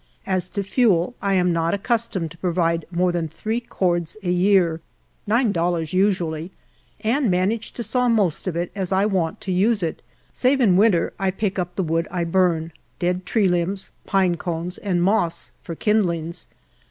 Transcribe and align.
As 0.25 0.49
to 0.57 0.63
fuel, 0.63 1.13
1 1.19 1.35
am 1.35 1.53
not 1.53 1.75
accustomed 1.75 2.31
to 2.31 2.37
provide 2.39 2.85
more 2.89 3.11
than 3.11 3.27
three 3.27 3.59
cords 3.59 4.17
a 4.23 4.31
year, 4.31 4.81
nine 5.27 5.51
dollars 5.51 5.93
usually, 5.93 6.49
and 7.01 7.29
manage 7.29 7.71
to 7.73 7.83
saw 7.83 8.09
most 8.09 8.47
of 8.47 8.55
it 8.55 8.71
as 8.73 8.91
I 8.91 9.05
want 9.05 9.39
to 9.41 9.51
use 9.51 9.83
it; 9.83 10.01
save 10.33 10.59
in 10.59 10.75
winter, 10.75 11.13
I 11.19 11.29
pick 11.29 11.59
up 11.59 11.75
the 11.75 11.83
wood 11.83 12.07
I 12.09 12.23
burn— 12.23 12.71
dead 12.97 13.27
tree 13.27 13.47
limbs, 13.47 13.91
pine 14.07 14.37
cones, 14.37 14.79
and 14.79 15.03
moss 15.03 15.51
for 15.61 15.75
kindlings. 15.75 16.47